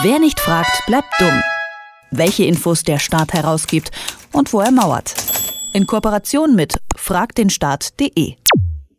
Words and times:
Wer 0.00 0.18
nicht 0.18 0.40
fragt, 0.40 0.86
bleibt 0.86 1.12
dumm. 1.20 1.42
Welche 2.10 2.44
Infos 2.44 2.82
der 2.82 2.98
Staat 2.98 3.34
herausgibt 3.34 3.90
und 4.32 4.50
wo 4.54 4.60
er 4.60 4.70
mauert. 4.70 5.14
In 5.74 5.86
Kooperation 5.86 6.56
mit 6.56 6.80
fragdenstaat.de. 6.96 8.36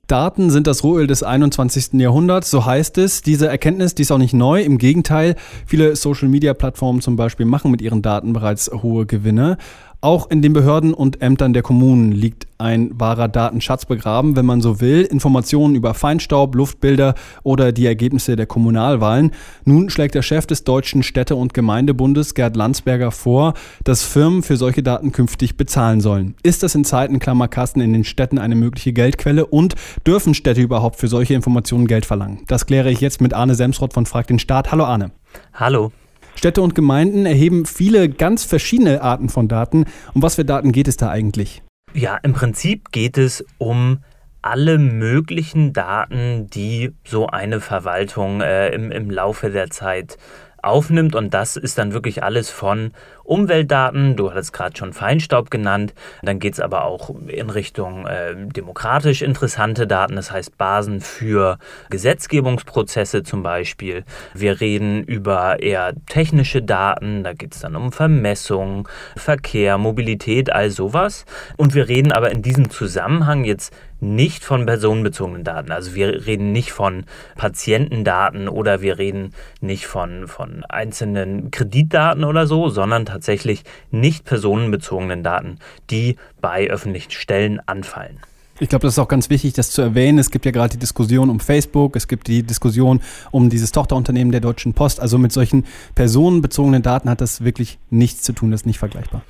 Daten 0.06 0.52
sind 0.52 0.68
das 0.68 0.84
Rohöl 0.84 1.08
des 1.08 1.24
21. 1.24 1.94
Jahrhunderts, 1.94 2.52
so 2.52 2.66
heißt 2.66 3.00
es. 3.00 3.24
Diese 3.24 3.48
Erkenntnis, 3.48 3.96
die 3.96 4.04
ist 4.04 4.12
auch 4.12 4.20
nicht 4.20 4.36
neu. 4.36 4.62
Im 4.62 4.78
Gegenteil, 4.78 5.36
viele 5.66 5.96
Social-Media-Plattformen 5.96 7.02
zum 7.02 7.16
Beispiel 7.16 7.48
machen 7.48 7.72
mit 7.72 7.82
ihren 7.82 8.04
Daten 8.04 8.32
bereits 8.32 8.70
hohe 8.72 9.08
Gewinne. 9.08 9.58
Auch 10.04 10.30
in 10.30 10.42
den 10.42 10.52
Behörden 10.52 10.94
und 10.94 11.22
Ämtern 11.22 11.54
der 11.54 11.64
Kommunen 11.64 12.12
liegt 12.12 12.46
ein 12.58 12.92
wahrer 13.00 13.30
Datenschatz 13.30 13.86
begraben, 13.86 14.36
wenn 14.36 14.46
man 14.46 14.60
so 14.60 14.82
will. 14.82 15.04
Informationen 15.04 15.76
über 15.76 15.94
Feinstaub, 15.94 16.56
Luftbilder 16.56 17.16
oder 17.44 17.72
die 17.72 17.86
Ergebnisse 17.86 18.36
der 18.36 18.46
Kommunalwahlen. 18.46 19.32
Nun 19.64 19.90
schlägt 19.90 20.16
der 20.16 20.22
Chef 20.22 20.46
des 20.46 20.66
Deutschen 20.66 21.04
Städte- 21.04 21.38
und 21.38 21.54
Gemeindebundes, 21.54 22.34
Gerd 22.34 22.58
Landsberger, 22.58 23.12
vor, 23.12 23.54
dass 23.86 24.04
Firmen 24.04 24.44
für 24.44 24.58
solche 24.58 24.84
Daten 24.84 25.14
künftig 25.14 25.56
bezahlen 25.56 26.02
sollen. 26.02 26.36
Ist 26.44 26.64
das 26.64 26.76
in 26.76 26.84
Zeiten 26.84 27.20
Klammerkasten 27.20 27.82
in 27.82 27.94
den 27.94 28.04
Städten 28.04 28.40
eine 28.40 28.56
mögliche 28.56 28.92
Geldquelle 28.92 29.46
und 29.46 29.76
dürfen 30.06 30.34
Städte 30.34 30.60
überhaupt 30.60 30.98
für 30.98 31.08
solche 31.08 31.34
Informationen 31.34 31.88
Geld 31.88 32.06
verlangen? 32.06 32.42
Das 32.48 32.66
kläre 32.66 32.92
ich 32.92 33.00
jetzt 33.00 33.22
mit 33.22 33.34
Arne 33.34 33.56
Semsrott 33.56 33.94
von 33.94 34.06
Frag 34.06 34.28
den 34.28 34.40
Staat. 34.40 34.70
Hallo 34.70 34.84
Arne. 34.84 35.12
Hallo. 35.54 35.94
Städte 36.36 36.62
und 36.62 36.76
Gemeinden 36.76 37.26
erheben 37.26 37.66
viele 37.66 38.10
ganz 38.10 38.44
verschiedene 38.44 39.02
Arten 39.02 39.30
von 39.30 39.48
Daten. 39.48 39.86
Um 40.14 40.22
was 40.22 40.36
für 40.36 40.46
Daten 40.46 40.72
geht 40.72 40.88
es 40.88 40.98
da 40.98 41.10
eigentlich? 41.10 41.62
Ja, 41.94 42.18
im 42.24 42.34
Prinzip 42.34 42.92
geht 42.92 43.18
es 43.18 43.46
um 43.58 44.00
alle 44.42 44.78
möglichen 44.78 45.74
Daten, 45.74 46.48
die 46.48 46.92
so 47.06 47.28
eine 47.28 47.62
Verwaltung 47.62 48.42
äh, 48.42 48.70
im, 48.70 48.92
im 48.92 49.10
Laufe 49.10 49.50
der 49.50 49.70
Zeit 49.70 50.18
aufnimmt. 50.64 51.16
Und 51.16 51.34
das 51.34 51.56
ist 51.58 51.78
dann 51.78 51.94
wirklich 51.94 52.24
alles 52.24 52.50
von 52.50 52.92
Umweltdaten, 53.24 54.18
du 54.18 54.32
hattest 54.32 54.52
gerade 54.52 54.76
schon 54.76 54.92
Feinstaub 54.92 55.50
genannt, 55.50 55.94
dann 56.24 56.40
geht 56.40 56.54
es 56.54 56.60
aber 56.60 56.84
auch 56.84 57.10
in 57.28 57.50
Richtung 57.50 58.06
äh, 58.06 58.36
demokratisch 58.36 59.22
interessante 59.22 59.88
Daten, 59.88 60.18
das 60.18 60.32
heißt 60.32 60.58
Basen 60.58 61.00
für 61.00 61.58
Gesetzgebungsprozesse 61.90 63.24
zum 63.24 63.42
Beispiel. 63.42 64.04
Wir 64.34 64.60
reden 64.60 65.04
über 65.04 65.62
eher 65.62 65.94
technische 66.08 66.62
Daten, 66.62 67.24
da 67.24 67.34
geht 67.34 67.56
es 67.56 67.62
dann 67.62 67.78
um 67.78 67.94
Vermessung, 67.94 68.90
Verkehr, 69.16 69.78
Mobilität, 69.78 70.52
all 70.52 70.70
sowas. 70.70 71.26
Und 71.56 71.76
wir 71.76 71.88
reden 71.88 72.12
aber 72.12 72.32
in 72.32 72.42
diesem 72.42 72.70
Zusammenhang 72.70 73.46
jetzt 73.46 73.74
nicht 74.04 74.44
von 74.44 74.66
personenbezogenen 74.66 75.44
Daten. 75.44 75.72
Also 75.72 75.96
wir 75.96 76.26
reden 76.28 76.52
nicht 76.52 76.72
von 76.72 77.06
Patientendaten 77.36 78.48
oder 78.50 78.82
wir 78.82 78.98
reden 78.98 79.32
nicht 79.62 79.88
von, 79.88 80.28
von 80.28 80.64
einzelnen 80.66 81.50
Kreditdaten 81.52 82.24
oder 82.24 82.46
so, 82.46 82.70
sondern 82.70 83.06
tatsächlich 83.06 83.64
nicht 83.92 84.26
personenbezogenen 84.26 85.24
Daten, 85.24 85.58
die 85.90 86.18
bei 86.42 86.70
öffentlichen 86.70 87.12
Stellen 87.12 87.60
anfallen. 87.66 88.20
Ich 88.60 88.70
glaube, 88.70 88.84
das 88.84 88.94
ist 88.94 89.00
auch 89.00 89.08
ganz 89.08 89.30
wichtig, 89.30 89.54
das 89.54 89.72
zu 89.72 89.82
erwähnen. 89.82 90.20
Es 90.20 90.30
gibt 90.30 90.46
ja 90.46 90.52
gerade 90.52 90.74
die 90.74 90.78
Diskussion 90.78 91.30
um 91.30 91.40
Facebook, 91.40 91.96
es 91.96 92.08
gibt 92.08 92.28
die 92.28 92.44
Diskussion 92.44 93.02
um 93.32 93.50
dieses 93.50 93.72
Tochterunternehmen 93.72 94.32
der 94.32 94.42
Deutschen 94.42 94.74
Post. 94.74 95.00
Also 95.00 95.18
mit 95.18 95.32
solchen 95.32 95.66
personenbezogenen 95.96 96.84
Daten 96.84 97.10
hat 97.10 97.20
das 97.20 97.44
wirklich 97.44 97.80
nichts 97.90 98.22
zu 98.22 98.34
tun, 98.34 98.52
das 98.52 98.62
ist 98.62 98.66
nicht 98.68 98.78
vergleichbar. 98.78 99.24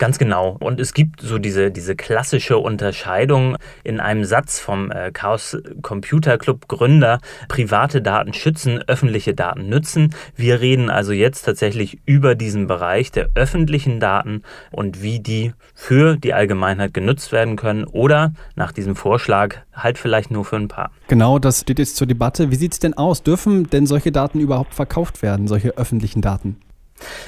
Ganz 0.00 0.16
genau. 0.16 0.56
Und 0.60 0.80
es 0.80 0.94
gibt 0.94 1.20
so 1.20 1.38
diese, 1.38 1.70
diese 1.70 1.94
klassische 1.94 2.56
Unterscheidung 2.56 3.58
in 3.84 4.00
einem 4.00 4.24
Satz 4.24 4.58
vom 4.58 4.90
äh, 4.90 5.10
Chaos 5.12 5.58
Computer 5.82 6.38
Club 6.38 6.68
Gründer, 6.68 7.18
private 7.48 8.00
Daten 8.00 8.32
schützen, 8.32 8.82
öffentliche 8.86 9.34
Daten 9.34 9.68
nützen. 9.68 10.14
Wir 10.34 10.62
reden 10.62 10.88
also 10.88 11.12
jetzt 11.12 11.42
tatsächlich 11.42 11.98
über 12.06 12.34
diesen 12.34 12.66
Bereich 12.66 13.12
der 13.12 13.28
öffentlichen 13.34 14.00
Daten 14.00 14.40
und 14.70 15.02
wie 15.02 15.20
die 15.20 15.52
für 15.74 16.16
die 16.16 16.32
Allgemeinheit 16.32 16.94
genutzt 16.94 17.30
werden 17.30 17.56
können 17.56 17.84
oder 17.84 18.32
nach 18.56 18.72
diesem 18.72 18.96
Vorschlag 18.96 19.56
halt 19.74 19.98
vielleicht 19.98 20.30
nur 20.30 20.46
für 20.46 20.56
ein 20.56 20.68
paar. 20.68 20.92
Genau, 21.08 21.38
das 21.38 21.60
steht 21.60 21.78
jetzt 21.78 21.96
zur 21.96 22.06
Debatte. 22.06 22.50
Wie 22.50 22.56
sieht 22.56 22.72
es 22.72 22.78
denn 22.78 22.94
aus? 22.94 23.22
Dürfen 23.22 23.68
denn 23.68 23.84
solche 23.84 24.12
Daten 24.12 24.40
überhaupt 24.40 24.72
verkauft 24.72 25.20
werden, 25.20 25.46
solche 25.46 25.76
öffentlichen 25.76 26.22
Daten? 26.22 26.56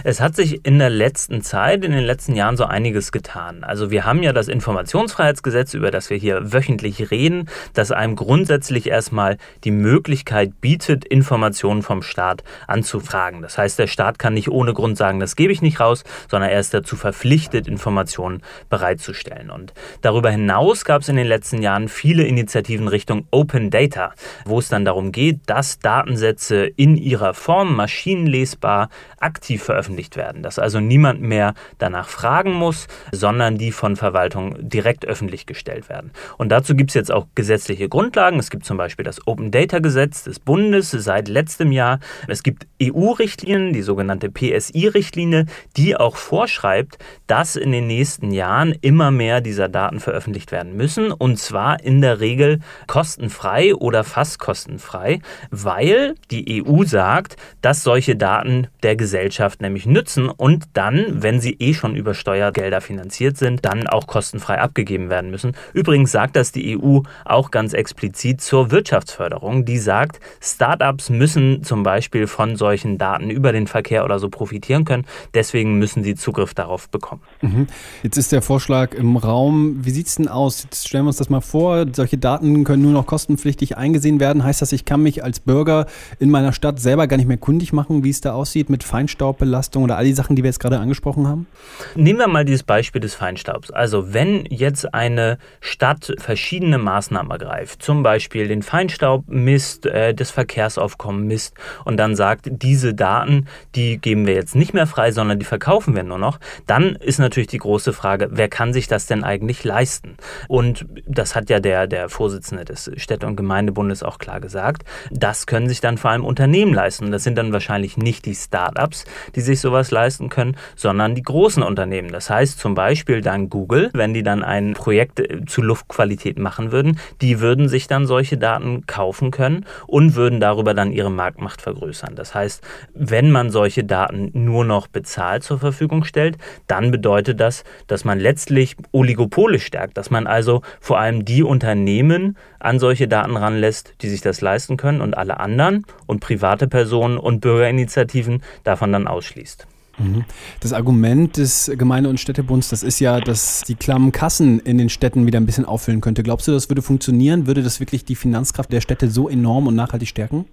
Es 0.05 0.21
hat 0.21 0.37
sich 0.37 0.65
in 0.65 0.79
der 0.79 0.91
letzten 0.91 1.43
Zeit, 1.43 1.85
in 1.85 1.93
den 1.93 2.05
letzten 2.05 2.35
Jahren 2.35 2.57
so 2.57 2.65
einiges 2.65 3.13
getan. 3.13 3.65
Also 3.65 3.91
wir 3.91 4.05
haben 4.05 4.23
ja 4.23 4.33
das 4.33 4.49
Informationsfreiheitsgesetz, 4.49 5.75
über 5.75 5.91
das 5.91 6.11
wir 6.11 6.17
hier 6.17 6.53
wöchentlich 6.53 7.11
reden, 7.11 7.49
das 7.75 7.93
einem 7.93 8.17
grundsätzlich 8.17 8.89
erstmal 8.89 9.39
die 9.65 9.71
Möglichkeit 9.71 10.61
bietet, 10.61 11.05
Informationen 11.05 11.83
vom 11.83 12.03
Staat 12.03 12.45
anzufragen. 12.67 13.43
Das 13.43 13.59
heißt, 13.59 13.79
der 13.79 13.87
Staat 13.87 14.19
kann 14.19 14.35
nicht 14.35 14.49
ohne 14.49 14.75
Grund 14.75 14.97
sagen, 14.97 15.21
das 15.21 15.37
gebe 15.37 15.53
ich 15.53 15.63
nicht 15.63 15.81
raus, 15.81 16.05
sondern 16.31 16.51
er 16.51 16.61
ist 16.61 16.75
dazu 16.75 16.97
verpflichtet, 16.97 17.69
Informationen 17.69 18.43
bereitzustellen. 18.69 19.51
Und 19.51 19.73
darüber 20.01 20.31
hinaus 20.31 20.85
gab 20.85 21.03
es 21.03 21.09
in 21.09 21.17
den 21.17 21.27
letzten 21.27 21.63
Jahren 21.63 21.89
viele 21.89 22.25
Initiativen 22.25 22.89
Richtung 22.89 23.27
Open 23.31 23.71
Data, 23.71 24.13
wo 24.45 24.59
es 24.59 24.69
dann 24.69 24.85
darum 24.85 25.13
geht, 25.13 25.41
dass 25.47 25.79
Datensätze 25.79 26.65
in 26.65 26.97
ihrer 26.97 27.35
Form 27.35 27.75
maschinenlesbar 27.77 28.89
aktiv 29.21 29.62
veröffentlicht 29.63 30.17
werden, 30.17 30.43
dass 30.43 30.59
also 30.59 30.81
niemand 30.81 31.21
mehr 31.21 31.55
danach 31.79 32.09
fragen 32.09 32.53
muss, 32.53 32.87
sondern 33.11 33.59
die 33.59 33.73
von 33.73 33.97
Verwaltung 33.97 34.57
direkt 34.59 35.07
öffentlich 35.07 35.47
gestellt 35.47 35.89
werden. 35.89 36.13
Und 36.39 36.51
dazu 36.51 36.75
gibt 36.75 36.91
es 36.91 36.95
jetzt 36.95 37.13
auch 37.13 37.27
gesetzliche 37.35 37.89
Grundlagen. 37.89 38.39
Es 38.39 38.51
gibt 38.51 38.65
zum 38.65 38.77
Beispiel 38.77 39.05
das 39.05 39.27
Open 39.27 39.51
Data 39.51 39.79
Gesetz 39.79 40.25
des 40.25 40.39
Bundes 40.39 40.91
seit 40.91 41.29
letztem 41.29 41.73
Jahr. 41.73 42.01
Es 42.29 42.43
gibt 42.43 42.67
EU-Richtlinien, 42.83 43.73
die 43.73 43.83
sogenannte 43.83 44.31
PSI-Richtlinie, 44.31 45.47
die 45.77 45.97
auch 45.97 46.17
vorschreibt, 46.17 46.99
dass 47.27 47.57
in 47.57 47.73
den 47.73 47.87
nächsten 47.87 48.31
Jahren 48.33 48.75
immer 48.81 49.11
mehr 49.11 49.41
dieser 49.41 49.69
Daten 49.69 50.01
veröffentlicht 50.01 50.53
werden 50.53 50.77
müssen 50.77 51.13
und 51.13 51.39
zwar 51.39 51.83
in 51.83 52.01
der 52.01 52.21
Regel 52.21 52.61
kostenfrei 52.87 53.75
oder 53.75 54.05
fast 54.05 54.39
kostenfrei, 54.39 55.21
weil 55.51 56.15
die 56.31 56.65
EU 56.65 56.85
sagt, 56.85 57.37
dass 57.61 57.83
solche 57.83 58.17
Daten 58.17 58.69
der 58.83 58.97
Gesellschaft 58.97 59.52
Gesellschaft 59.53 59.61
nämlich 59.61 59.87
nützen 59.87 60.29
und 60.29 60.65
dann, 60.73 61.23
wenn 61.23 61.41
sie 61.41 61.57
eh 61.59 61.75
schon 61.75 61.95
über 61.97 62.15
Steuergelder 62.15 62.81
finanziert 62.81 63.37
sind, 63.37 63.65
dann 63.65 63.87
auch 63.87 64.07
kostenfrei 64.07 64.61
abgegeben 64.61 65.11
werden 65.11 65.31
müssen. 65.31 65.53
Übrigens 65.75 66.13
sagt 66.13 66.37
das 66.37 66.53
die 66.53 66.79
EU 66.79 67.01
auch 67.25 67.51
ganz 67.51 67.73
explizit 67.73 68.41
zur 68.41 68.71
Wirtschaftsförderung. 68.71 69.65
Die 69.65 69.79
sagt, 69.79 70.21
Startups 70.41 71.11
müssen 71.11 71.63
zum 71.63 71.83
Beispiel 71.83 72.27
von 72.27 72.57
solchen 72.57 72.99
Daten 72.99 73.31
über 73.31 73.53
den 73.53 73.67
Verkehr 73.67 74.05
oder 74.05 74.19
so 74.19 74.29
profitieren 74.29 74.85
können. 74.85 75.05
Deswegen 75.35 75.79
müssen 75.79 76.03
sie 76.03 76.15
Zugriff 76.15 76.55
darauf 76.55 76.89
bekommen. 76.89 77.23
Mhm. 77.43 77.67
Jetzt 78.03 78.17
ist 78.17 78.33
der 78.33 78.43
Vorschlag 78.43 78.95
im 78.95 79.17
Raum. 79.17 79.85
Wie 79.85 79.91
sieht 79.91 80.07
es 80.07 80.17
denn 80.17 80.29
aus? 80.29 80.63
Jetzt 80.65 80.89
stellen 80.89 81.05
wir 81.05 81.09
uns 81.09 81.19
das 81.19 81.29
mal 81.29 81.41
vor. 81.41 81.87
Solche 81.93 82.19
Daten 82.19 82.65
können 82.65 82.83
nur 82.83 82.93
noch 82.93 83.07
kostenpflichtig 83.07 83.77
eingesehen 83.77 84.21
werden. 84.21 84.45
Heißt 84.45 84.63
das, 84.63 84.73
ich 84.73 84.85
kann 84.85 85.03
mich 85.03 85.25
als 85.25 85.41
Bürger 85.41 85.87
in 86.19 86.31
meiner 86.31 86.53
Stadt 86.53 86.81
selber 86.81 87.07
gar 87.07 87.17
nicht 87.17 87.29
mehr 87.29 87.37
kundig 87.37 87.73
machen, 87.73 88.05
wie 88.05 88.11
es 88.11 88.21
da 88.21 88.33
aussieht 88.33 88.71
mit 88.71 88.85
Feinstaub? 88.85 89.42
Feinstaubbelastung 89.43 89.83
oder 89.85 89.97
all 89.97 90.05
die 90.05 90.13
Sachen, 90.13 90.37
die 90.37 90.43
wir 90.43 90.49
jetzt 90.49 90.61
gerade 90.61 90.79
angesprochen 90.79 91.27
haben? 91.27 91.47
Nehmen 91.95 92.19
wir 92.19 92.29
mal 92.29 92.45
dieses 92.45 92.63
Beispiel 92.63 93.01
des 93.01 93.15
Feinstaubs. 93.15 93.71
Also 93.71 94.15
wenn 94.15 94.45
jetzt 94.47 94.95
eine 94.95 95.39
Stadt 95.61 96.15
verschiedene 96.19 96.79
Maßnahmen 96.79 97.31
ergreift, 97.31 97.83
zum 97.83 98.03
Beispiel 98.03 98.49
den 98.49 98.63
Feinstaub 98.63 99.25
misst, 99.27 99.87
äh, 99.87 100.15
das 100.15 100.31
Verkehrsaufkommen 100.31 101.27
misst 101.27 101.55
und 101.85 101.97
dann 101.97 102.15
sagt, 102.15 102.49
diese 102.51 102.95
Daten, 102.95 103.47
die 103.75 103.99
geben 103.99 104.27
wir 104.27 104.35
jetzt 104.35 104.55
nicht 104.55 104.75
mehr 104.75 104.87
frei, 104.87 105.13
sondern 105.13 105.39
die 105.39 105.45
verkaufen 105.45 105.95
wir 105.95 106.03
nur 106.03 106.19
noch, 106.19 106.39
dann 106.67 106.97
ist 106.97 107.19
natürlich 107.19 107.49
die 107.49 107.59
große 107.59 107.93
Frage, 107.93 108.29
wer 108.31 108.49
kann 108.49 108.73
sich 108.73 108.87
das 108.87 109.07
denn 109.07 109.25
eigentlich 109.25 109.65
leisten? 109.65 110.17
Und 110.49 110.87
das 111.07 111.35
hat 111.35 111.51
ja 111.51 111.61
der, 111.61 111.87
der 111.87 112.09
Vorsitzende 112.09 112.65
des 112.65 112.91
Städte- 112.97 113.27
und 113.27 113.37
Gemeindebundes 113.37 114.03
auch 114.03 114.19
klar 114.19 114.41
gesagt. 114.41 114.85
Das 115.11 115.47
können 115.47 115.69
sich 115.69 115.81
dann 115.81 115.99
vor 115.99 116.11
allem 116.11 116.25
Unternehmen 116.25 116.75
leisten. 116.75 117.11
Das 117.11 117.25
sind 117.25 117.37
dann 117.37 117.53
wahrscheinlich 117.53 117.97
nicht 117.97 118.25
die 118.27 118.35
Startups, 118.35 119.05
die 119.35 119.41
sich 119.41 119.61
sowas 119.61 119.91
leisten 119.91 120.29
können, 120.29 120.57
sondern 120.77 121.15
die 121.15 121.23
großen 121.23 121.63
Unternehmen. 121.63 122.13
Das 122.13 122.31
heißt 122.31 122.59
zum 122.59 122.75
Beispiel 122.75 123.21
dann 123.21 123.49
Google, 123.49 123.91
wenn 123.93 124.15
die 124.15 124.23
dann 124.23 124.43
ein 124.43 124.75
Projekt 124.75 125.21
äh, 125.21 125.45
zu 125.47 125.63
Luftqualität 125.63 126.39
machen 126.39 126.73
würden, 126.73 126.99
die 127.21 127.41
würden 127.41 127.69
sich 127.69 127.87
dann 127.87 128.07
solche 128.07 128.39
Daten 128.39 128.87
kaufen 128.87 129.31
können 129.31 129.67
und 129.87 130.15
würden 130.15 130.41
darüber 130.41 130.75
dann 130.75 130.93
ihre 130.93 131.11
Marktmacht 131.11 131.63
vergrößern. 131.63 132.15
Das 132.15 132.35
heißt, 132.35 132.63
wenn 132.95 133.31
man 133.31 133.51
solche 133.51 133.85
Daten 133.85 134.31
nur 134.33 134.65
noch 134.65 134.89
bezahlt 134.89 135.43
zur 135.43 135.59
Verfügung 135.59 136.05
stellt, 136.05 136.39
dann 136.67 136.91
bedeutet 136.91 137.41
das, 137.41 137.65
dass 137.87 138.05
man 138.05 138.19
letztlich 138.19 138.77
Oligopole 138.93 139.59
stärkt, 139.59 139.97
dass 139.97 140.11
man 140.11 140.27
also 140.27 140.63
vor 140.81 140.99
allem 140.99 141.25
die 141.25 141.43
Unternehmen 141.43 142.37
an 142.59 142.79
solche 142.79 143.09
Daten 143.09 143.37
ranlässt, 143.37 143.95
die 144.01 144.09
sich 144.09 144.21
das 144.21 144.41
leisten 144.41 144.77
können 144.77 145.01
und 145.01 145.17
alle 145.17 145.41
anderen 145.41 145.85
und 146.07 146.21
private 146.21 146.69
Personen 146.69 147.19
und 147.19 147.41
Bürgerinitiativen 147.41 148.43
davon 148.65 148.93
dann 148.93 149.07
ausschließt. 149.13 149.67
Mhm. 149.99 150.25
Das 150.61 150.73
Argument 150.73 151.37
des 151.37 151.71
Gemeinde- 151.77 152.09
und 152.09 152.19
Städtebunds, 152.19 152.71
das 152.71 152.83
ist 152.83 153.01
ja, 153.01 153.21
dass 153.21 153.63
die 153.63 153.75
klammen 153.75 154.13
Kassen 154.13 154.61
in 154.61 154.79
den 154.79 154.89
Städten 154.89 155.27
wieder 155.27 155.39
ein 155.39 155.47
bisschen 155.47 155.65
auffüllen 155.65 156.01
könnte. 156.01 156.23
Glaubst 156.23 156.49
du, 156.49 156.53
das 156.53 156.71
würde 156.71 156.83
funktionieren? 156.83 157.47
Würde 157.47 157.63
das 157.63 157.81
wirklich 157.81 158.05
die 158.05 158.17
Finanzkraft 158.17 158.73
der 158.73 158.81
Städte 158.81 159.11
so 159.11 159.29
enorm 159.29 159.67
und 159.67 159.75
nachhaltig 159.75 160.09
stärken? 160.09 160.47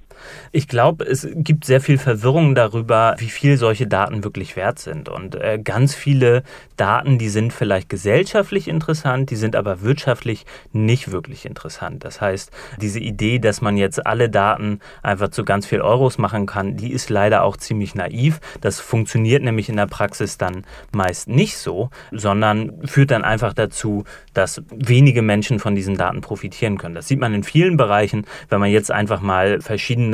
Ich 0.52 0.68
glaube, 0.68 1.06
es 1.06 1.28
gibt 1.34 1.66
sehr 1.66 1.82
viel 1.82 1.98
Verwirrung 1.98 2.56
darüber, 2.56 3.16
wie 3.18 3.30
viel 3.30 3.58
solche 3.58 3.88
Daten 3.88 4.24
wirklich 4.24 4.56
wert 4.56 4.80
sind. 4.80 5.10
Und 5.10 5.36
äh, 5.36 5.60
ganz 5.64 5.96
viele 5.96 6.44
Daten, 6.78 7.18
die 7.18 7.30
sind 7.30 7.54
vielleicht 7.54 7.90
gesellschaftlich 7.90 8.68
interessant, 8.68 9.30
die 9.30 9.36
sind 9.36 9.56
aber 9.56 9.82
wirtschaftlich 9.82 10.46
nicht 10.72 11.12
wirklich 11.12 11.46
interessant. 11.46 12.04
Das 12.04 12.22
heißt, 12.22 12.52
diese 12.82 13.00
Idee, 13.00 13.40
dass 13.40 13.62
man 13.62 13.78
jetzt 13.78 14.06
alle 14.06 14.30
Daten 14.30 14.80
einfach 15.04 15.30
zu 15.30 15.44
ganz 15.44 15.66
viel 15.66 15.82
Euros 15.82 16.18
machen 16.18 16.46
kann, 16.46 16.78
die 16.78 16.92
ist 16.92 17.10
leider 17.10 17.44
auch 17.44 17.58
ziemlich 17.58 17.96
naiv. 17.96 18.40
Das 18.62 18.80
funktioniert 18.80 19.44
nämlich 19.44 19.70
in 19.70 19.78
der 19.78 19.88
Praxis 19.88 20.38
dann 20.38 20.66
meist 20.92 21.28
nicht 21.28 21.58
so, 21.58 21.90
sondern 22.12 22.88
führt 22.88 23.12
dann 23.12 23.24
einfach 23.24 23.54
dazu, 23.54 24.06
dass 24.34 24.62
wenige 24.72 25.22
Menschen 25.22 25.60
von 25.60 25.76
diesen 25.76 25.98
Daten 25.98 26.22
profitieren 26.22 26.78
können. 26.78 26.96
Das 26.96 27.08
sieht 27.08 27.20
man 27.20 27.34
in 27.34 27.44
vielen 27.44 27.78
Bereichen, 27.78 28.26
wenn 28.50 28.60
man 28.60 28.72
jetzt 28.72 28.92
einfach 28.92 29.22
mal 29.22 29.62
verschiedene 29.62 30.09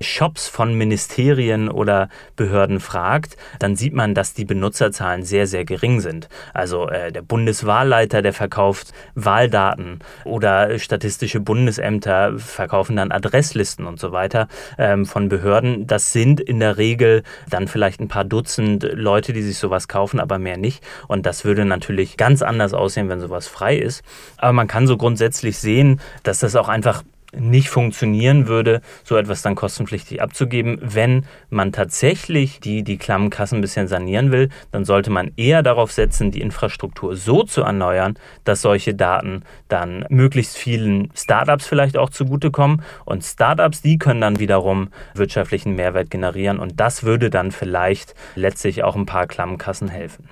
Shops 0.00 0.48
von 0.48 0.74
Ministerien 0.74 1.68
oder 1.68 2.08
Behörden 2.36 2.80
fragt, 2.80 3.36
dann 3.58 3.76
sieht 3.76 3.94
man, 3.94 4.14
dass 4.14 4.34
die 4.34 4.44
Benutzerzahlen 4.44 5.22
sehr, 5.22 5.46
sehr 5.46 5.64
gering 5.64 6.00
sind. 6.00 6.28
Also 6.54 6.88
äh, 6.88 7.12
der 7.12 7.22
Bundeswahlleiter, 7.22 8.22
der 8.22 8.32
verkauft 8.32 8.92
Wahldaten 9.14 10.00
oder 10.24 10.78
statistische 10.78 11.40
Bundesämter 11.40 12.38
verkaufen 12.38 12.96
dann 12.96 13.12
Adresslisten 13.12 13.86
und 13.86 13.98
so 14.00 14.12
weiter 14.12 14.48
ähm, 14.78 15.06
von 15.06 15.28
Behörden. 15.28 15.86
Das 15.86 16.12
sind 16.12 16.40
in 16.40 16.60
der 16.60 16.78
Regel 16.78 17.22
dann 17.48 17.68
vielleicht 17.68 18.00
ein 18.00 18.08
paar 18.08 18.24
Dutzend 18.24 18.88
Leute, 18.92 19.32
die 19.32 19.42
sich 19.42 19.58
sowas 19.58 19.88
kaufen, 19.88 20.20
aber 20.20 20.38
mehr 20.38 20.56
nicht. 20.56 20.82
Und 21.06 21.26
das 21.26 21.44
würde 21.44 21.64
natürlich 21.64 22.16
ganz 22.16 22.42
anders 22.42 22.74
aussehen, 22.74 23.08
wenn 23.08 23.20
sowas 23.20 23.48
frei 23.48 23.76
ist. 23.76 24.02
Aber 24.36 24.52
man 24.52 24.66
kann 24.66 24.86
so 24.86 24.96
grundsätzlich 24.96 25.58
sehen, 25.58 26.00
dass 26.22 26.40
das 26.40 26.56
auch 26.56 26.68
einfach 26.68 27.02
nicht 27.36 27.68
funktionieren 27.68 28.48
würde, 28.48 28.80
so 29.04 29.16
etwas 29.16 29.42
dann 29.42 29.54
kostenpflichtig 29.54 30.22
abzugeben. 30.22 30.78
Wenn 30.80 31.26
man 31.50 31.72
tatsächlich 31.72 32.60
die, 32.60 32.82
die 32.82 32.96
klammen 32.96 33.30
Kassen 33.30 33.58
ein 33.58 33.60
bisschen 33.60 33.88
sanieren 33.88 34.32
will, 34.32 34.48
dann 34.72 34.84
sollte 34.84 35.10
man 35.10 35.32
eher 35.36 35.62
darauf 35.62 35.92
setzen, 35.92 36.30
die 36.30 36.40
Infrastruktur 36.40 37.16
so 37.16 37.42
zu 37.42 37.62
erneuern, 37.62 38.18
dass 38.44 38.62
solche 38.62 38.94
Daten 38.94 39.42
dann 39.68 40.06
möglichst 40.08 40.56
vielen 40.56 41.10
Startups 41.14 41.66
vielleicht 41.66 41.98
auch 41.98 42.10
zugutekommen. 42.10 42.82
Und 43.04 43.24
Startups, 43.24 43.82
die 43.82 43.98
können 43.98 44.20
dann 44.20 44.38
wiederum 44.38 44.88
wirtschaftlichen 45.14 45.74
Mehrwert 45.74 46.10
generieren. 46.10 46.58
Und 46.58 46.80
das 46.80 47.02
würde 47.02 47.30
dann 47.30 47.52
vielleicht 47.52 48.14
letztlich 48.36 48.82
auch 48.82 48.96
ein 48.96 49.06
paar 49.06 49.26
klammen 49.26 49.58
Kassen 49.58 49.88
helfen. 49.88 50.28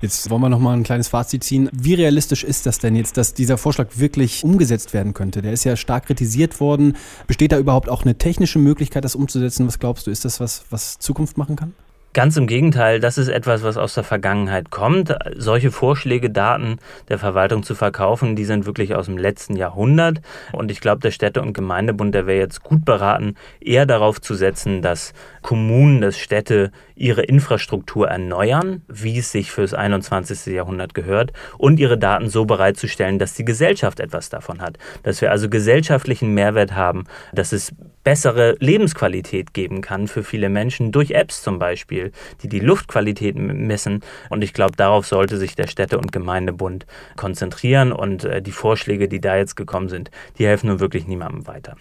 Jetzt 0.00 0.28
wollen 0.28 0.42
wir 0.42 0.48
noch 0.48 0.58
mal 0.58 0.76
ein 0.76 0.82
kleines 0.82 1.08
Fazit 1.08 1.42
ziehen. 1.42 1.70
Wie 1.72 1.94
realistisch 1.94 2.44
ist 2.44 2.66
das 2.66 2.78
denn 2.78 2.94
jetzt, 2.96 3.16
dass 3.16 3.34
dieser 3.34 3.56
Vorschlag 3.56 3.88
wirklich 3.96 4.44
umgesetzt 4.44 4.92
werden 4.92 5.14
könnte? 5.14 5.40
Der 5.40 5.52
ist 5.52 5.64
ja 5.64 5.76
stark 5.76 6.06
kritisiert 6.06 6.60
worden. 6.60 6.96
Besteht 7.26 7.52
da 7.52 7.58
überhaupt 7.58 7.88
auch 7.88 8.02
eine 8.02 8.16
technische 8.16 8.58
Möglichkeit, 8.58 9.04
das 9.04 9.14
umzusetzen? 9.14 9.66
Was 9.66 9.78
glaubst 9.78 10.06
du, 10.06 10.10
ist 10.10 10.24
das 10.24 10.38
was, 10.38 10.64
was 10.70 10.98
Zukunft 10.98 11.38
machen 11.38 11.56
kann? 11.56 11.72
Ganz 12.16 12.38
im 12.38 12.46
Gegenteil, 12.46 12.98
das 12.98 13.18
ist 13.18 13.28
etwas, 13.28 13.62
was 13.62 13.76
aus 13.76 13.92
der 13.92 14.02
Vergangenheit 14.02 14.70
kommt. 14.70 15.14
Solche 15.36 15.70
Vorschläge, 15.70 16.30
Daten 16.30 16.78
der 17.10 17.18
Verwaltung 17.18 17.62
zu 17.62 17.74
verkaufen, 17.74 18.36
die 18.36 18.46
sind 18.46 18.64
wirklich 18.64 18.94
aus 18.94 19.04
dem 19.04 19.18
letzten 19.18 19.54
Jahrhundert. 19.54 20.22
Und 20.52 20.70
ich 20.70 20.80
glaube, 20.80 21.02
der 21.02 21.10
Städte- 21.10 21.42
und 21.42 21.52
Gemeindebund, 21.52 22.14
der 22.14 22.26
wäre 22.26 22.38
jetzt 22.38 22.62
gut 22.62 22.86
beraten, 22.86 23.34
eher 23.60 23.84
darauf 23.84 24.18
zu 24.18 24.32
setzen, 24.34 24.80
dass 24.80 25.12
Kommunen, 25.42 26.00
dass 26.00 26.16
Städte 26.16 26.72
ihre 26.94 27.20
Infrastruktur 27.20 28.08
erneuern, 28.08 28.80
wie 28.88 29.18
es 29.18 29.30
sich 29.30 29.50
fürs 29.52 29.74
21. 29.74 30.54
Jahrhundert 30.54 30.94
gehört, 30.94 31.34
und 31.58 31.78
ihre 31.78 31.98
Daten 31.98 32.30
so 32.30 32.46
bereitzustellen, 32.46 33.18
dass 33.18 33.34
die 33.34 33.44
Gesellschaft 33.44 34.00
etwas 34.00 34.30
davon 34.30 34.62
hat. 34.62 34.78
Dass 35.02 35.20
wir 35.20 35.30
also 35.30 35.50
gesellschaftlichen 35.50 36.32
Mehrwert 36.32 36.74
haben, 36.74 37.04
dass 37.34 37.52
es 37.52 37.74
bessere 38.06 38.56
Lebensqualität 38.60 39.52
geben 39.52 39.80
kann 39.80 40.06
für 40.06 40.22
viele 40.22 40.48
Menschen 40.48 40.92
durch 40.92 41.10
Apps 41.10 41.42
zum 41.42 41.58
Beispiel, 41.58 42.05
die 42.42 42.48
die 42.48 42.60
Luftqualität 42.60 43.36
messen. 43.36 44.00
Und 44.30 44.42
ich 44.42 44.52
glaube, 44.52 44.76
darauf 44.76 45.06
sollte 45.06 45.36
sich 45.38 45.54
der 45.54 45.66
Städte- 45.66 45.98
und 45.98 46.12
Gemeindebund 46.12 46.86
konzentrieren. 47.16 47.92
Und 47.92 48.24
äh, 48.24 48.42
die 48.42 48.52
Vorschläge, 48.52 49.08
die 49.08 49.20
da 49.20 49.36
jetzt 49.36 49.56
gekommen 49.56 49.88
sind, 49.88 50.10
die 50.38 50.46
helfen 50.46 50.68
nun 50.68 50.80
wirklich 50.80 51.06
niemandem 51.06 51.46
weiter. 51.46 51.76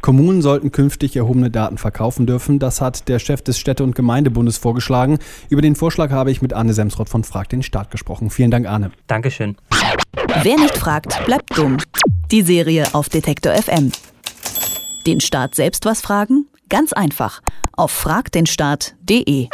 Kommunen 0.00 0.42
sollten 0.42 0.72
künftig 0.72 1.16
erhobene 1.16 1.50
Daten 1.50 1.78
verkaufen 1.78 2.26
dürfen. 2.26 2.58
Das 2.58 2.80
hat 2.80 3.08
der 3.08 3.18
Chef 3.18 3.42
des 3.42 3.58
Städte- 3.58 3.84
und 3.84 3.94
Gemeindebundes 3.94 4.58
vorgeschlagen. 4.58 5.18
Über 5.48 5.62
den 5.62 5.76
Vorschlag 5.76 6.10
habe 6.10 6.30
ich 6.30 6.42
mit 6.42 6.52
Arne 6.52 6.72
Semsrott 6.72 7.08
von 7.08 7.24
Frag 7.24 7.48
den 7.48 7.62
Staat 7.62 7.90
gesprochen. 7.90 8.30
Vielen 8.30 8.50
Dank, 8.50 8.66
Arne. 8.66 8.90
Dankeschön. 9.06 9.56
Wer 10.42 10.56
nicht 10.56 10.76
fragt, 10.76 11.24
bleibt 11.26 11.56
dumm. 11.56 11.78
Die 12.30 12.42
Serie 12.42 12.86
auf 12.92 13.08
Detektor 13.08 13.52
FM. 13.54 13.92
Den 15.06 15.20
Staat 15.20 15.54
selbst 15.54 15.84
was 15.84 16.00
fragen? 16.00 16.46
Ganz 16.68 16.92
einfach. 16.92 17.40
Auf 17.72 17.90
fragdenstaat.de. 17.90 19.48